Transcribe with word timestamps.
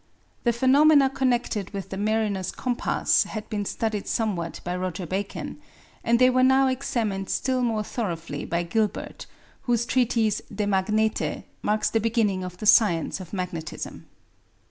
The 0.45 0.51
phenomena 0.51 1.11
connected 1.11 1.69
with 1.75 1.89
the 1.89 1.95
mariner's 1.97 2.51
compass 2.51 3.25
had 3.25 3.47
been 3.51 3.65
studied 3.65 4.07
somewhat 4.07 4.59
by 4.63 4.75
Roger 4.75 5.05
Bacon; 5.05 5.61
and 6.03 6.17
they 6.17 6.31
were 6.31 6.41
now 6.41 6.65
examined 6.65 7.29
still 7.29 7.61
more 7.61 7.83
thoroughly 7.83 8.43
by 8.43 8.63
Gilbert, 8.63 9.27
whose 9.69 9.85
treatise 9.85 10.41
De 10.51 10.65
Magnete, 10.65 11.43
marks 11.61 11.91
the 11.91 11.99
beginning 11.99 12.43
of 12.43 12.57
the 12.57 12.65
science 12.65 13.19
of 13.19 13.31
magnetism. 13.31 14.07